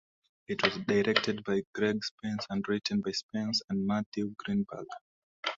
[0.47, 4.87] It was directed by Greg Spence and written by Spence and Matthew Greenberg.